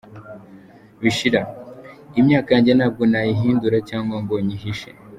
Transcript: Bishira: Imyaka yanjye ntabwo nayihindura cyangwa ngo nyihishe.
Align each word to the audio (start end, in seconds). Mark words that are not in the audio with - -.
Bishira: 1.01 1.41
Imyaka 2.19 2.49
yanjye 2.55 2.71
ntabwo 2.77 3.03
nayihindura 3.11 3.77
cyangwa 3.89 4.15
ngo 4.23 4.35
nyihishe. 4.45 4.89